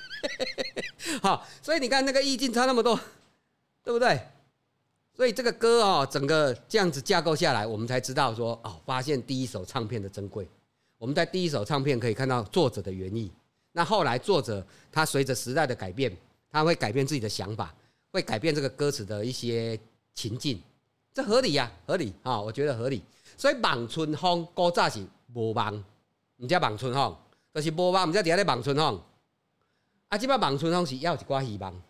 [1.22, 2.98] 好，所以你看那个意境差那么多，
[3.82, 4.20] 对不对？
[5.16, 10.48] 所以这个歌哦，整个这样子架构下来，我们才知道说哦，发现第一首唱片的珍贵。
[10.98, 13.30] 我们在第一首唱片可以看到作者的原意。
[13.72, 16.16] 那后来作者他随着时代的改变，
[16.50, 17.74] 他会改变自己的想法，
[18.10, 19.78] 会改变这个歌词的一些
[20.14, 20.60] 情境，
[21.12, 23.02] 这合理呀，合理啊，我觉得合理。
[23.36, 25.04] 所以莽春风古早是
[25.34, 25.84] 无望，
[26.36, 27.16] 唔叫望春风，
[27.52, 29.02] 就是无望，唔叫底下咧望春风。
[30.08, 31.82] 啊，即摆望春风是要一寡希望。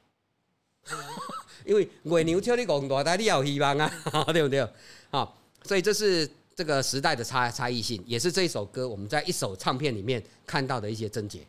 [1.65, 3.91] 因为月牛跳你广大，台，你有希望啊，
[4.33, 4.67] 对不对？
[5.11, 11.47] 好，所以这是这个时代的差差异性，也是这一首歌我们在一首唱片里面看到的一些症结。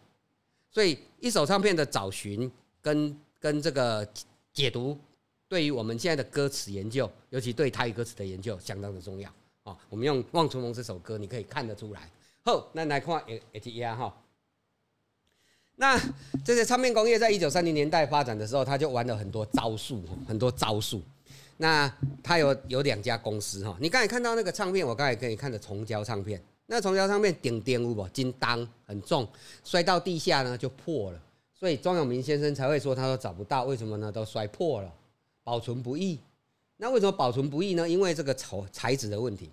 [0.72, 4.08] 所以一首唱片的找寻跟跟这个
[4.54, 4.98] 解读，
[5.48, 9.32] 对于我们现在的歌词研究，尤其对台语歌词的研究，相当的重要
[9.66, 9.78] 哦。
[9.90, 12.10] 我们用《望春风》这首歌，你可以看得出来。
[12.42, 14.16] 好，那来看 H E R 哈。
[15.76, 16.00] 那
[16.46, 21.02] 这些唱片工业在一九三零年代发展的时候，他就玩了很多招数，很多招数。
[21.58, 29.28] 那他有有两家公司哈，你刚才看到那个唱片，我刚才可以看的重胶唱片，那重胶唱片顶顶有不金当很重，
[29.64, 31.22] 摔到地下呢就破了。
[31.54, 34.12] 所以庄永明先生才会说，他说找不到，为什么呢？
[34.12, 34.94] 都摔破了，
[35.44, 36.20] 保存不易。
[36.78, 37.88] 那为什么保存不易呢？
[37.88, 39.52] 因为这个材材质的问题。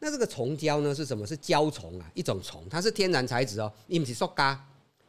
[0.00, 1.26] 那这个虫胶呢是什么？
[1.26, 4.58] 是胶虫啊，一种虫，它是天然材质哦，不是塑胶。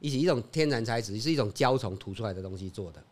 [0.02, 3.04] 以及一种天然材质，是一种胶虫涂出来的东西做的。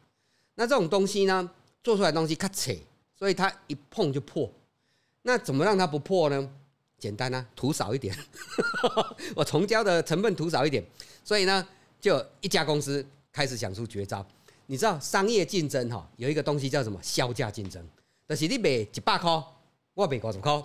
[0.56, 1.52] 那这种东西呢，
[1.84, 2.80] 做出来东西咔切，
[3.14, 4.50] 所以它一碰就破。
[5.24, 6.50] 那怎么让它不破呢？
[6.98, 8.18] 简单啊，涂少一点。
[9.36, 10.82] 我虫胶的成分涂少一点，
[11.26, 11.68] 所以呢，
[12.00, 14.26] 就一家公司开始想出绝招。
[14.68, 16.98] 你知道商业竞争哈，有一个东西叫什么？
[17.04, 17.86] 销价竞争，
[18.28, 19.44] 就是你卖一百块，
[19.94, 20.64] 我卖五十块，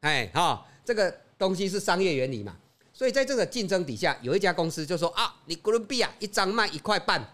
[0.00, 2.56] 哎哈，这个东西是商业原理嘛。
[2.92, 7.24] 所以在这个竞争底下，有一家公司就说啊，你哥伦比亚一张卖一块半，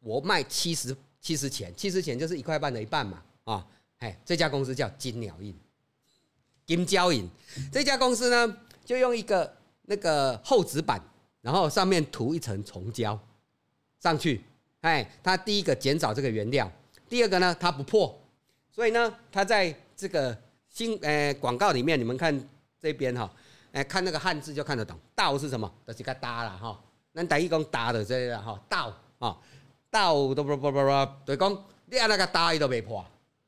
[0.00, 3.66] 我卖七十七十钱，七十钱就是一块半的一半嘛，啊，
[3.98, 5.56] 哎，这家公司叫金鸟印，
[6.66, 7.26] 金交印，
[7.72, 11.00] 这家公司呢就用一个那个厚纸板，
[11.40, 13.18] 然后上面涂一层虫胶
[14.00, 14.44] 上去，
[14.82, 16.70] 哎，它第一个减少这个原料，
[17.08, 18.21] 第二个呢它不破，
[18.72, 20.36] 所以呢它在这个
[20.68, 22.48] 新呃广告里面，你们看
[22.80, 23.30] 这边哈。
[23.72, 25.72] 哎，看那个汉字就看得懂，道是什么？
[25.86, 26.78] 就是个搭了哈。
[27.14, 29.34] 咱第一讲搭的这个哈，道啊，
[29.90, 33.02] 道都不不不不，对讲你按那个搭伊都没破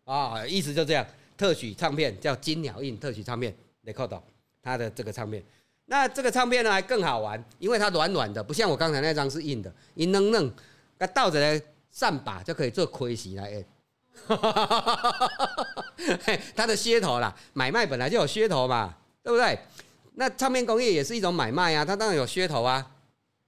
[0.04, 1.06] 啊，意思就这样。
[1.36, 4.24] 特许唱片叫金鸟印特许唱片，你看到
[4.62, 5.44] 它的这个唱片。
[5.84, 10.50] 那这个唱片呢还更好玩，因为它软软的，不像我刚才那张是硬的，一嫩嫩，
[10.98, 11.60] 它倒着来
[11.90, 13.62] 扇把就可以做亏洗来。
[16.56, 19.58] 他的噱头啦，买卖本来就有噱头嘛，对不对？
[20.14, 22.90] 那唱片工业也是一种买卖啊，它当然有噱头啊，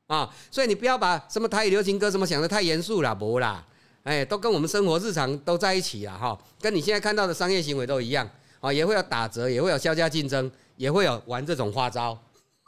[0.09, 3.65] 啊，所以你不要把什么台语流行歌什么想的太严肃了，不啦，
[4.03, 8.29] 哎，都跟我们生活日常都在一起了哈，跟你现在看到的商业行为都一样
[8.61, 12.19] 啊，也会有打折，也会有销价竞争，也会有玩这种花招，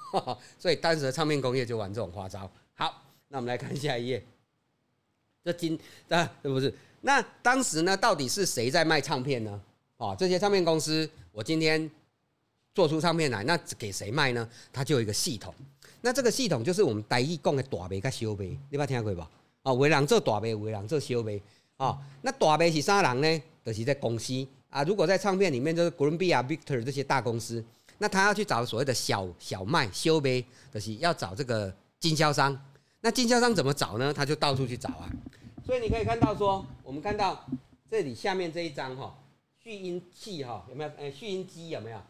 [0.59, 2.49] 所以当时的唱片工业就玩这种花招。
[2.75, 4.25] 好，那我们来看下一页，
[5.45, 6.73] 这今啊，是不是？
[7.01, 9.61] 那当时呢，到底是谁在卖唱片呢？
[9.97, 11.91] 啊，这些唱片公司，我今天。
[12.75, 14.49] 做出唱片来，那给谁卖呢？
[14.73, 15.53] 它就有一个系统。
[16.01, 19.27] 那这个系统就是我们台语讲的大杯跟小杯，你捌听过不？
[19.65, 21.43] 哦，为人做大杯，为人做小杯。
[21.79, 23.43] 哦，那大杯是啥人呢？
[23.65, 24.85] 就是在公司啊。
[24.85, 27.65] 如果在唱片里面，就是哥伦比亚、Victor 这些大公司，
[27.99, 32.57] 那他要去找所谓的小小麦、小杯，就是要找这个经销商。
[33.01, 34.15] 那经销商怎么找呢？
[34.15, 35.11] 他就到处去找啊。
[35.69, 37.45] 所以你可以看到说，我们看到
[37.91, 39.15] 这里下面这一张哈，
[39.63, 40.91] 蓄音器哈，有没有？
[40.99, 42.01] 哎，蓄音机有没有？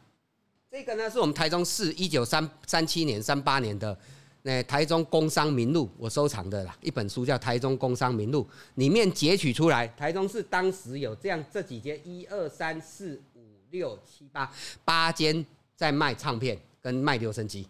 [0.70, 3.98] 这个呢，是我们台中市一九三三七年、三八年的
[4.42, 8.44] 那台中工商名录，我收藏的啦，一本书叫《台中工商名录》，
[8.76, 13.40] 里面截取出来，台中市当时有这样这几间，一二三四五
[13.70, 14.48] 六七八
[14.84, 15.44] 八间
[15.74, 17.66] 在卖唱片跟卖留声机，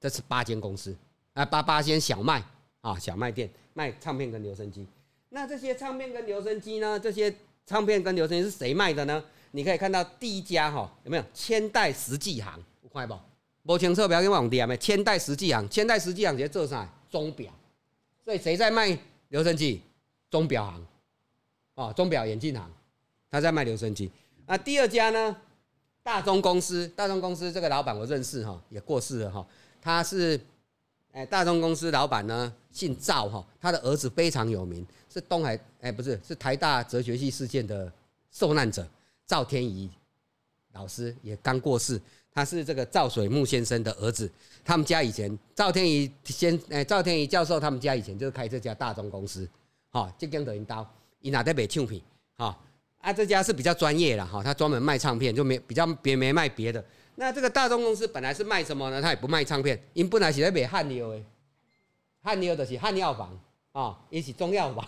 [0.00, 0.96] 这是八间公司
[1.34, 2.42] 啊，八八间小卖
[2.80, 4.86] 啊，小卖店卖唱片跟留声机。
[5.30, 6.98] 那这些唱片跟留声机呢？
[6.98, 7.34] 这些
[7.66, 9.22] 唱片跟留声机是谁卖的呢？
[9.50, 12.62] 你可以看到第一家哈有没有千代实际行？
[12.82, 13.18] 有看不？
[13.64, 14.76] 不清楚不要跟网店没？
[14.78, 16.90] 千代实际行，千代实际行在做啥？
[17.10, 17.52] 钟表。
[18.24, 19.82] 所以谁在卖留声机？
[20.30, 20.86] 钟表行。
[21.74, 22.70] 哦，钟表眼镜行，
[23.30, 24.10] 他在卖留声机。
[24.46, 25.36] 那第二家呢？
[26.02, 26.88] 大中公司。
[26.88, 29.46] 大中公司这个老板我认识哈，也过世了哈。
[29.80, 30.40] 他是
[31.18, 37.92] 哎，大众公司老板呢，姓赵哈，他的儿子非常有名，是东海哎，不是是台大哲学系事件的
[38.30, 38.88] 受难者。
[39.26, 39.90] 赵天仪
[40.74, 42.00] 老师也刚过世，
[42.32, 44.30] 他是这个赵水木先生的儿子。
[44.64, 49.48] 他们家以前赵天仪先，哎，赵天仪教授他们家以前就是开这家大众公司，
[49.90, 50.88] 哈，这间抖音刀，
[51.20, 52.00] 伊哪在卖唱片，
[52.36, 52.56] 哈，
[53.00, 56.84] 啊，这家是比较专业了，哈，他专门卖唱片，就没比较别没卖别的。
[57.20, 59.02] 那这个大众公司本来是卖什么呢？
[59.02, 61.20] 他也不卖唱片，因本来是在卖汉药的，
[62.22, 63.36] 汉药的是汉药房
[63.72, 64.86] 啊，也是中药房，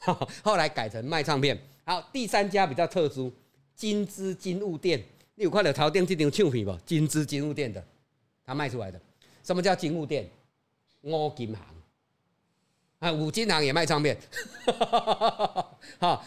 [0.42, 1.60] 后来改成卖唱片。
[1.84, 3.30] 好，第三家比较特殊。
[3.76, 5.02] 金枝金物店，
[5.34, 6.74] 你有看到头顶这张唱片不？
[6.86, 7.84] 金枝金物店的，
[8.46, 8.98] 他卖出来的。
[9.42, 10.26] 什么叫金物店？
[11.02, 11.60] 五金行
[13.00, 14.16] 啊，五金行也卖唱片。
[16.00, 16.24] 好，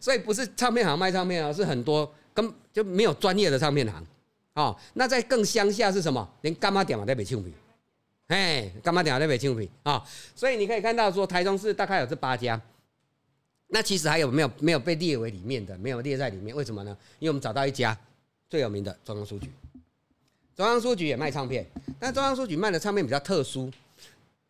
[0.00, 4.06] 所以不是唱片行卖唱片啊，是很多根就没有专业的唱片行。
[4.54, 6.28] 哦，那在更乡下是什么？
[6.42, 7.52] 连干妈店嘛在卖唱片。
[8.28, 10.04] 哎，干妈店在卖唱片啊。
[10.34, 12.60] 所以你可以看到说，台中市大概有这八家。
[13.68, 16.54] 那其实还有没有没有被列为里面的，没有列在里面？
[16.54, 16.94] 为什么呢？
[17.18, 17.98] 因为我们找到一家
[18.50, 19.50] 最有名的中央书局，
[20.54, 21.66] 中央书局也卖唱片，
[21.98, 23.72] 但中央书局卖的唱片比较特殊。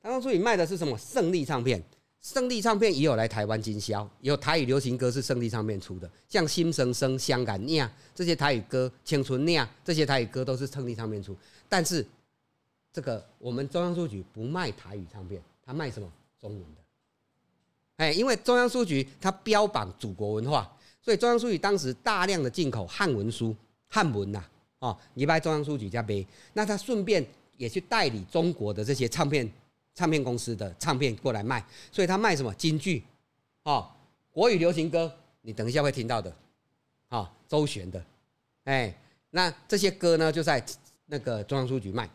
[0.02, 0.98] 中央书局卖的是什么？
[0.98, 1.80] 胜利唱片，
[2.22, 11.36] 胜利唱片也有来台湾经销，有台语流行歌是胜利唱片出的，像《心声声》《香港酿》这些台语歌，《青春酿》这些台语歌都是胜利唱片出。
[11.68, 12.06] 但是
[12.92, 16.08] 这个我们中央书局不卖台语唱片，他卖什么？
[16.40, 16.80] 中文的。
[17.96, 23.54] 哎，因为中央书局它标榜祖国文化，所以中央书局当时大量的进口汉文书、
[23.88, 24.44] 汉文呐，
[24.78, 27.24] 哦，你拜中央书局家碑，那他顺便
[27.56, 29.48] 也去代理中国的这些唱片、
[29.94, 33.04] 唱片公司的唱片过来卖，所以他卖什么京剧，
[33.64, 33.88] 哦，
[34.30, 36.34] 国语流行歌，你等一下会听到的，
[37.08, 38.04] 哦，周璇的，
[38.64, 38.94] 哎，
[39.30, 40.64] 那这些歌呢就在
[41.06, 42.08] 那个中央书局卖，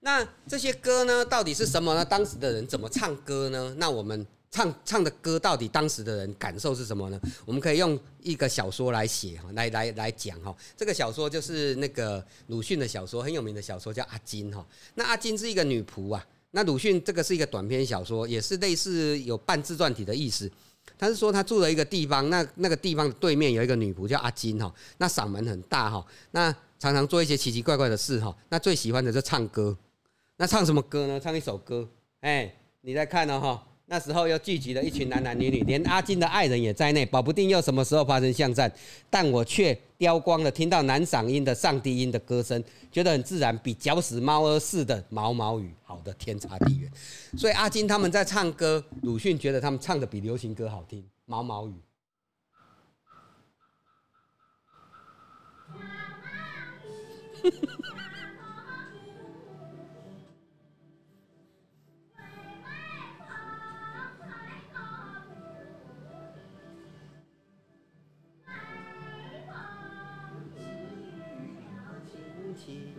[0.00, 2.04] 那这些歌呢到底是什么呢？
[2.04, 3.74] 当时的人怎么唱歌呢？
[3.78, 4.26] 那我们。
[4.54, 7.20] 唱唱的歌到底当时的人感受是什么呢？
[7.44, 10.56] 我们可以用一个小说来写哈，来来来讲哈。
[10.76, 14.64] 这个小说就是那个鲁迅的小说，很有名的小说叫《阿金》哈。
[14.94, 16.24] 那阿金是一个女仆啊。
[16.54, 20.48] 那鲁迅这个是一个短篇小说，也是类似有半自传体的意思。
[20.96, 24.72] 他是说他住了一个地方，那那个地方对面有一个女仆叫阿金哈。
[24.98, 28.34] 那嗓门很大哈，那常常做一些奇奇怪怪的事哈。
[28.50, 29.76] 那最喜欢的就唱歌，
[30.36, 31.18] 那唱什么歌呢？
[31.18, 31.88] 唱一首歌，
[32.20, 33.66] 哎，你在看呢哈。
[33.86, 38.72] 那时候又聚集了一群男男女女，连阿金的爱人也在内，保不定又什么时候发生巷战，
[39.10, 46.90] 但我却雕光了听到男嗓音的上低音的歌声，觉得很自然，比搅死猫儿似的毛毛雨好的天差地远。
[47.36, 51.74] 所以阿金他们在唱歌，鲁迅觉得他们唱的比流行歌好听，毛毛雨。
[72.54, 72.94] 起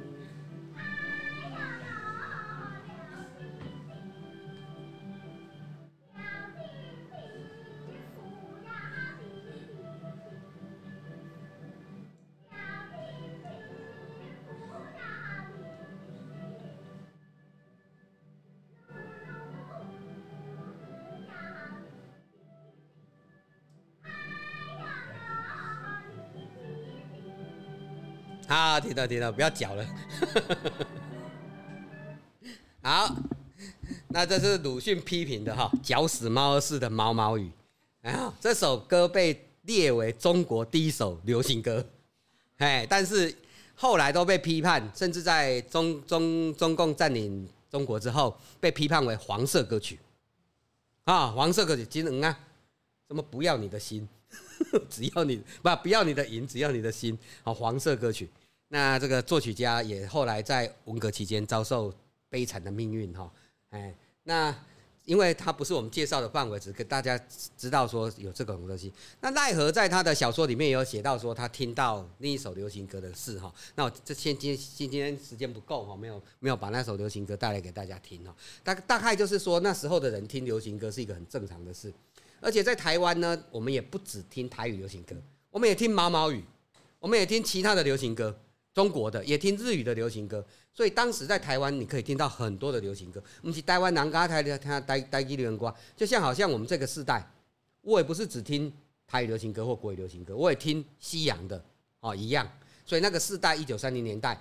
[28.47, 29.86] 好，听到听到，不要搅了。
[32.81, 33.15] 好，
[34.10, 37.51] 那这是鲁迅批评的哈，搅死猫似的毛毛雨。
[38.01, 41.84] 哎呀这首歌被列为中国第一首流行歌，
[42.58, 43.36] 哎，但是
[43.73, 49.99] 后来都被批判，甚至在中中中共占领中国之后，被批判为黄色歌曲。
[51.05, 52.38] 啊，黄色歌曲，金能啊，
[53.08, 54.08] 什么不要你的心。
[54.89, 57.17] 只要你不不要你的银，只要你的心。
[57.43, 58.29] 好，黄色歌曲。
[58.69, 61.93] 那这个作曲家也后来在文革期间遭受
[62.29, 63.31] 悲惨的命运哈。
[63.69, 64.53] 哎，那
[65.05, 67.15] 因为他不是我们介绍的范围，只给大家
[67.55, 68.91] 知道说有这种东西。
[69.21, 73.53] 那奈何在他的小说里面有写到说他听到另一首流行歌的事哈。
[73.75, 78.35] 那我这先今今今天时间不够哈，没有没有把那首流行歌带来给大家听哈。
[78.63, 81.93] 大大概就是说那时候的人听流行歌是一个很正常的事。
[82.39, 85.15] 而且在台湾呢，我们也不只听台语流行歌，
[85.50, 86.43] 我们也听毛毛语，
[87.00, 88.38] 我们也听其他的流行歌，
[88.74, 90.45] 中国的也听日语的流行歌。
[90.74, 93.24] 所以当时在台湾，你可以听到很多的流行歌。
[93.41, 97.26] 我们去台湾南嘎台的台台语流行歌，就像好像我们这个世代，
[97.82, 98.71] 我也不是只听
[99.08, 101.63] 台语流行歌或国语流行歌，我也听西洋的
[102.02, 102.45] 哦一样。
[102.86, 104.39] 所以那个世代，一九三零年代，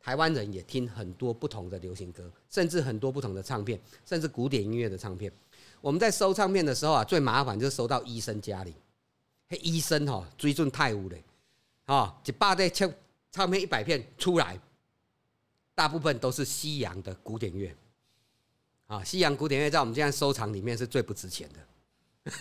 [0.00, 5.32] 台湾人也听很多不同的流行歌，甚至很多不同的唱片，甚至古典音乐的唱片。
[5.86, 8.74] 我们在收唱片的时候啊，最麻烦就是收到医生家里，
[9.48, 11.22] 嘿，医生哈追准太污嘞，
[11.84, 12.92] 哈，一百对唱
[13.30, 14.58] 唱片一百片出来，
[15.76, 17.72] 大部分都是西洋的古典乐，
[18.88, 21.48] 啊，西洋古典乐在我们现在收藏里面是最不值钱
[22.24, 22.32] 的，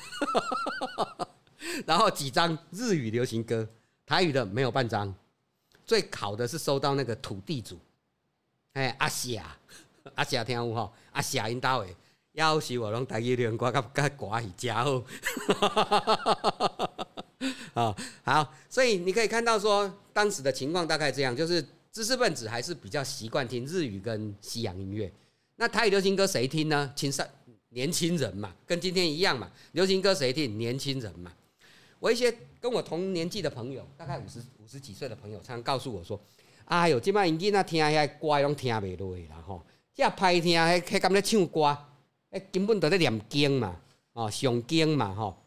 [1.86, 3.70] 然后几张日语流行歌，
[4.08, 5.14] 台语的没有半张，
[5.86, 7.80] 最考的是收到那个土地主，
[8.74, 9.56] 哎，阿霞，
[10.16, 11.96] 阿霞听有哈，阿霞因到诶。
[12.36, 15.02] 要是我拢台语连歌，甲甲歌是真好，
[17.74, 25.12] 啊 好，所以你可以看到说，当时的情况大概这样，就是知识分子还是比较习惯听日语跟西洋音乐。
[25.56, 26.92] 那台语流行歌谁听呢？
[26.94, 27.26] 青少
[27.70, 29.50] 年轻人嘛，跟今天一样嘛。
[29.72, 30.58] 流行歌谁听？
[30.58, 31.32] 年轻人嘛。
[32.00, 36.20] 我一些跟我同年纪的朋友，大概五十五十几岁的朋友，常常告诉我说
[36.66, 41.78] ：“哎呦，即摆因囡仔听遐歌拢听袂落啦吼，即歹听，迄迄敢咧唱歌。”
[42.36, 43.80] 哎，根本都在念经嘛，
[44.12, 45.38] 啊，诵经嘛，哈！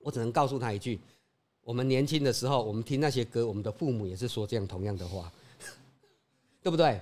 [0.00, 0.98] 我只能告诉他一句：
[1.62, 5.32] 我们年轻的时候，我们听那些歌，我们的父母也是说这样同样的话，
[6.60, 7.00] 对不对？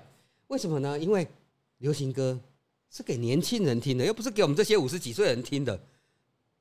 [0.48, 0.98] 为什么呢？
[0.98, 1.26] 因为
[1.78, 2.38] 流行歌
[2.90, 5.80] 是给年轻人听的，又不是给我们这些五十几岁人听的，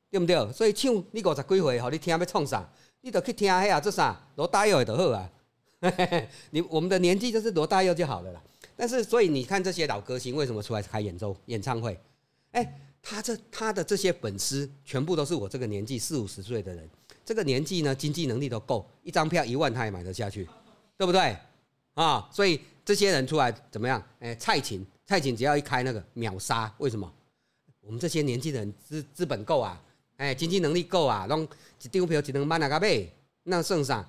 [0.09, 0.53] 对不对？
[0.53, 2.65] 所以唱你五十几岁，吼，你听要唱啥？
[3.01, 5.29] 你都去听嘿啊，这啥罗大佑的好啊！
[6.51, 8.41] 你我们的年纪就是罗大佑就好了啦。
[8.77, 11.99] 但是，所以你看这些老歌星为什么出来开演奏演唱会？
[12.58, 16.89] 哎，他这他的这些粉丝全部都是我这个年纪四五十岁的人，
[17.24, 20.47] 这个年纪呢，经济能力都够，一张票一万他也买得下去，
[20.97, 21.38] 对不对？
[21.93, 24.03] 啊，所以这些人出来怎么样？
[24.20, 27.12] 哎，蔡琴，蔡琴只要一开那个秒杀，为什么？
[27.82, 29.80] 我们这些年纪的人资资本够啊，
[30.16, 31.47] 哎，经济能力够啊，弄
[31.84, 33.14] 一张票只能买哪个呗？
[33.43, 34.03] 那剩啥？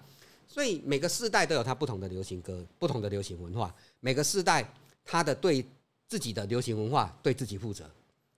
[0.47, 4.67] 所以每个世代都有它不同的流行歌，不同的流行文化，每个世代
[5.05, 5.63] 他的对
[6.09, 7.85] 自己的流行文化对自己负责。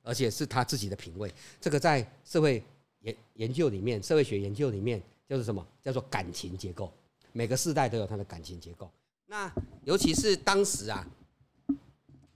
[0.03, 1.32] 而且是他自己的品味。
[1.61, 2.62] 这个在社会
[3.01, 5.66] 研研究里面，社会学研究里面就是什么？
[5.82, 6.92] 叫做感情结构。
[7.32, 8.90] 每个世代都有他的感情结构。
[9.26, 9.53] 那
[9.84, 11.07] 尤其是当时啊，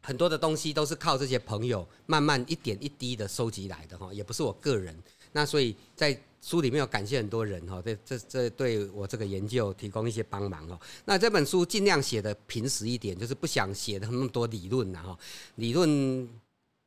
[0.01, 4.97] 很多的东西都是靠这些朋友慢慢一点一滴的收集来的哈，也不是我个人。
[5.33, 10.79] 那所以在书里面有感谢很多人哈，这这这对我这个研究提供一些帮忙哦。
[11.05, 15.19] 那这本书尽量写的平实一点，就是不想写的那么多理论呐哈，
[15.57, 16.29] 理论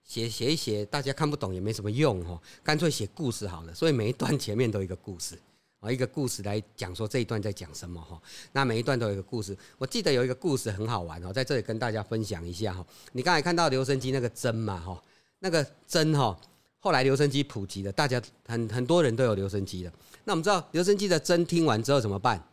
[0.08, 3.74] 写写一写大家看不懂也没什么用哈，干脆写故事好了。
[3.76, 5.38] 所以每一段前面都有一个故事。
[5.80, 8.20] 啊，一个故事来讲说这一段在讲什么哈？
[8.52, 9.56] 那每一段都有一个故事。
[9.78, 12.84] 我记得有一个故事很好玩哦，在这里跟大家分享一下哈。
[13.12, 15.00] 你刚才看到留声机那个针嘛哈，
[15.38, 16.36] 那个针哈，
[16.80, 19.94] 后来留声机普及了，大家很很多人都有留声机了。
[20.24, 22.44] 那我们知道留声机的针听完之后怎么办？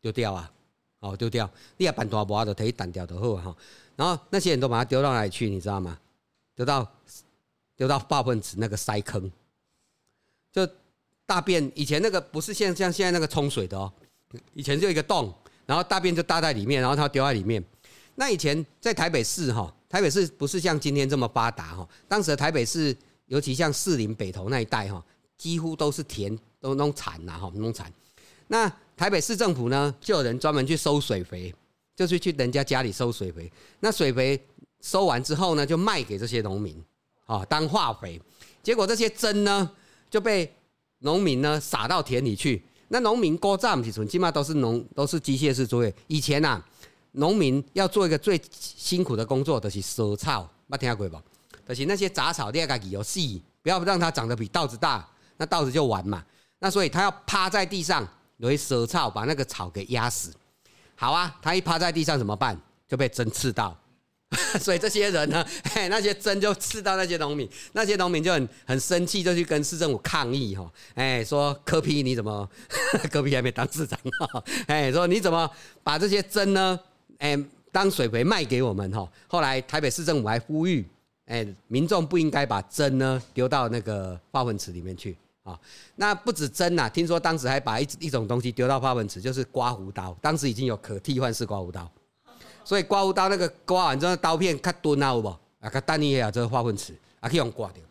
[0.00, 0.50] 丢掉啊，
[1.00, 1.50] 哦丢掉。
[1.76, 3.54] 你要板大把的可以掉的后哈。
[3.94, 5.50] 然后那些人都把它丢到哪里去？
[5.50, 5.98] 你知道吗？
[6.60, 6.86] 丢到
[7.74, 9.32] 丢到化粪池那个塞坑，
[10.52, 10.68] 就。
[11.24, 13.92] 大便以前那个不是像像现在那个冲水的哦，
[14.52, 15.32] 以前就一个洞，
[15.64, 17.64] 然后大便就搭在里面，然后它丢在里面。
[18.16, 22.96] 那以前在台北市哈，台北市不是像今天这么发达哈，当时的台北市，
[23.26, 25.00] 尤其像士林北投那一带哈，
[25.38, 27.92] 几乎都是田，都弄产呐哈，弄产。
[28.48, 31.54] 那台北市政府呢，就有人专门去收水肥，
[31.94, 33.48] 就是去人家家里收水肥。
[33.78, 34.36] 那水肥
[34.80, 36.82] 收完之后呢，就卖给这些农民
[37.26, 38.20] 啊当化肥。
[38.62, 39.70] 结果这些针呢
[40.10, 40.52] 就被
[40.98, 45.94] 农民呢撒到田里去，那农民割站起存，起码都是农都是机械式作业。
[46.08, 46.62] 以前呐，
[47.12, 51.22] 农民要做一个最辛苦的工作，就是收草，没听过不？
[51.68, 56.24] 就是那些杂草，你要给有细，不要让它长得比稻子大，那稻子就完嘛。
[56.58, 58.06] 那所以他要趴在地上，
[58.38, 60.32] 有一蛇草把那个草给压死。
[60.96, 62.60] 好啊，他一趴在地上怎么办？
[62.86, 63.74] 就被针刺到。
[64.60, 72.48] 所以这些人呢， 嘿，那些针就刺到那些农民，那些农民就很很生气，就去跟市政府抗议哈，哎，说柯批你怎么，
[73.10, 75.50] 柯批还没当市长哈，哎，说你怎么
[75.82, 76.78] 把这些针呢，
[77.18, 77.36] 哎，
[77.72, 79.08] 当水肥卖给我们哈？
[79.26, 80.86] 后来台北市政府还呼吁，
[81.26, 85.58] 哎，民众不应该把针呢丢到那个化粪池里面去啊。
[85.96, 91.90] 那不止针呐，听说当时还把一一种东西丢到化粪池，就是刮胡刀，当时已经有可替换式刮胡刀。
[92.64, 95.28] 所以刮胡刀那个刮完之后刀片较钝啊，有无？
[95.60, 97.82] 啊，较单一啊，这个化粪池啊，可以用刮掉。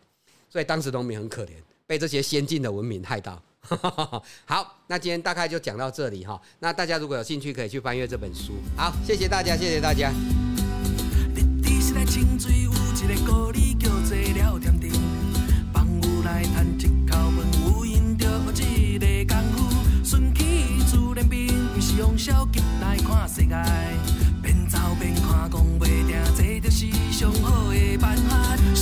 [0.49, 1.49] 所以当时农民很可怜，
[1.85, 3.41] 被这些先进的文明害到。
[4.45, 6.41] 好，那今天大概就讲到这里哈。
[6.59, 8.53] 那大家如果有兴趣，可以去翻阅这本书。
[8.75, 10.11] 好，谢谢大家，谢谢大家。
[21.77, 21.93] 边
[23.53, 24.08] 走
[24.99, 28.78] 边看，讲袂定，这就是上好的办法。